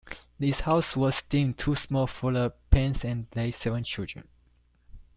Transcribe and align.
This 0.39 0.61
house 0.61 0.95
was 0.95 1.21
deemed 1.29 1.59
too 1.59 1.75
small 1.75 2.07
for 2.07 2.31
the 2.33 2.53
Paines 2.71 3.05
and 3.05 3.27
their 3.29 3.51
seven 3.51 3.83
children. 3.83 4.27